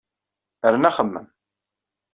[0.71, 1.27] Rnu axemmem.